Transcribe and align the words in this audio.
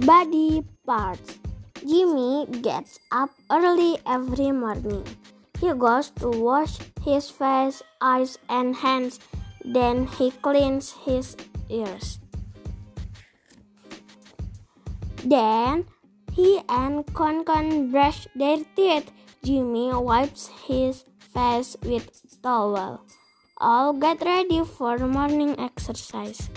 body 0.00 0.64
parts. 0.86 1.38
Jimmy 1.80 2.46
gets 2.62 2.98
up 3.12 3.30
early 3.50 3.98
every 4.06 4.52
morning. 4.52 5.04
He 5.60 5.72
goes 5.74 6.10
to 6.20 6.28
wash 6.28 6.78
his 7.04 7.28
face, 7.28 7.82
eyes, 8.00 8.38
and 8.48 8.74
hands. 8.74 9.20
Then 9.64 10.06
he 10.06 10.30
cleans 10.30 10.92
his 11.04 11.36
ears. 11.68 12.18
Then 15.24 15.84
he 16.32 16.60
and 16.68 17.04
Con 17.14 17.90
brush 17.90 18.26
their 18.34 18.58
teeth. 18.76 19.10
Jimmy 19.44 19.92
wipes 19.92 20.48
his 20.66 21.04
face 21.18 21.76
with 21.82 22.08
towel. 22.42 23.00
All 23.58 23.92
get 23.92 24.22
ready 24.24 24.64
for 24.64 24.98
morning 24.98 25.58
exercise. 25.60 26.48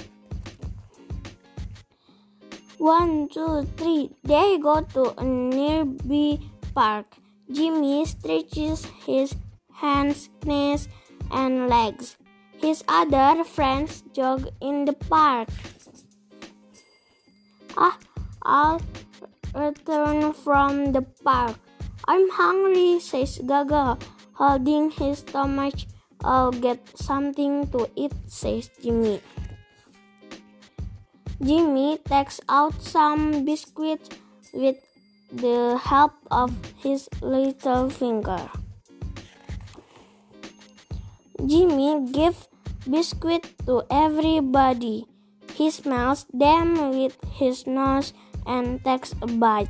One, 2.83 3.29
two, 3.29 3.63
three. 3.77 4.11
They 4.25 4.57
go 4.57 4.81
to 4.81 5.15
a 5.17 5.23
nearby 5.23 6.37
park. 6.75 7.15
Jimmy 7.49 8.03
stretches 8.03 8.83
his 9.05 9.33
hands, 9.71 10.27
knees, 10.43 10.89
and 11.31 11.69
legs. 11.69 12.17
His 12.59 12.83
other 12.89 13.45
friends 13.45 14.03
jog 14.11 14.49
in 14.59 14.83
the 14.83 14.91
park. 14.91 15.47
Ah, 17.77 17.97
I'll 18.43 18.81
return 19.55 20.34
from 20.34 20.91
the 20.91 21.03
park. 21.23 21.55
I'm 22.05 22.29
hungry, 22.31 22.99
says 22.99 23.39
Gaga, 23.47 23.97
holding 24.34 24.91
his 24.91 25.20
stomach. 25.20 25.75
I'll 26.21 26.51
get 26.51 26.84
something 26.99 27.65
to 27.71 27.87
eat, 27.95 28.11
says 28.27 28.70
Jimmy. 28.81 29.21
Jimmy 31.41 31.98
takes 32.05 32.39
out 32.48 32.81
some 32.81 33.45
biscuits 33.45 34.09
with 34.53 34.77
the 35.31 35.79
help 35.81 36.13
of 36.29 36.53
his 36.77 37.09
little 37.21 37.90
finger. 37.90 38.49
Jimmy 41.45 42.12
gives 42.12 42.48
biscuit 42.90 43.48
to 43.65 43.84
everybody. 43.90 45.05
He 45.53 45.71
smells 45.71 46.25
them 46.34 46.91
with 46.91 47.17
his 47.31 47.65
nose 47.68 48.13
and 48.45 48.84
takes 48.84 49.13
a 49.21 49.27
bite. 49.27 49.70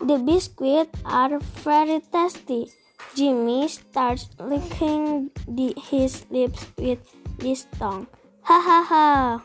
The 0.00 0.18
biscuits 0.18 1.00
are 1.04 1.38
very 1.38 2.00
tasty. 2.12 2.70
Jimmy 3.14 3.68
starts 3.68 4.28
licking 4.38 5.30
the, 5.46 5.74
his 5.90 6.26
lips 6.30 6.66
with 6.76 6.98
his 7.40 7.66
tongue. 7.78 8.06
Ha 8.44 8.60
ha 8.60 8.78
ha! 8.84 9.42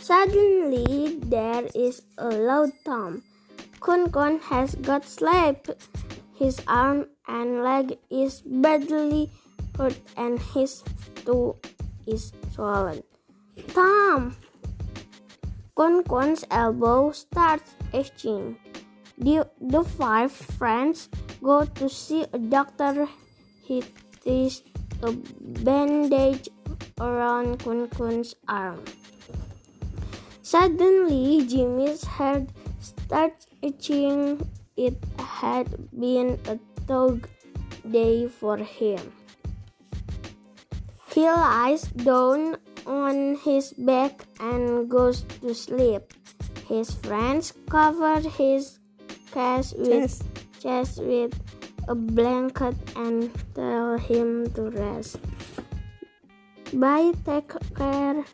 Suddenly, 0.00 1.20
there 1.28 1.68
is 1.74 2.00
a 2.16 2.28
loud 2.30 2.72
thump. 2.86 3.22
Kun 3.80 4.10
Kun 4.10 4.40
has 4.40 4.74
got 4.76 5.04
slapped. 5.04 5.70
His 6.34 6.60
arm 6.66 7.04
and 7.28 7.62
leg 7.62 7.98
is 8.08 8.40
badly 8.40 9.30
hurt 9.76 10.00
and 10.16 10.40
his 10.40 10.82
toe 11.24 11.56
is 12.06 12.32
swollen. 12.52 13.02
Tom! 13.74 14.36
Kun 15.80 16.04
Kun's 16.04 16.44
elbow 16.50 17.10
starts 17.10 17.72
itching. 17.94 18.58
The, 19.16 19.48
the 19.62 19.82
five 19.82 20.30
friends 20.30 21.08
go 21.42 21.64
to 21.64 21.88
see 21.88 22.26
a 22.34 22.38
doctor. 22.38 23.08
He 23.64 23.82
ties 24.22 24.60
a 25.02 25.12
bandage 25.64 26.50
around 27.00 27.64
Kun 27.64 27.88
Kun's 27.88 28.34
arm. 28.46 28.84
Suddenly, 30.42 31.46
Jimmy's 31.46 32.04
head 32.04 32.52
starts 32.80 33.46
itching. 33.62 34.36
It 34.76 35.00
had 35.16 35.72
been 35.98 36.38
a 36.44 36.58
dog 36.84 37.26
day 37.90 38.28
for 38.28 38.58
him. 38.58 39.00
He 41.08 41.24
lies 41.24 41.88
down 42.04 42.58
on 42.86 43.36
his 43.36 43.72
back 43.74 44.24
and 44.40 44.88
goes 44.88 45.22
to 45.40 45.54
sleep. 45.54 46.02
His 46.68 46.94
friends 46.94 47.52
cover 47.68 48.20
his 48.20 48.78
chest 49.32 49.78
with, 49.78 50.22
chest 50.60 51.02
with 51.02 51.34
a 51.88 51.94
blanket 51.94 52.76
and 52.96 53.30
tell 53.54 53.98
him 53.98 54.50
to 54.54 54.70
rest. 54.70 55.18
Bye, 56.72 57.12
take 57.24 57.52
care. 57.74 58.24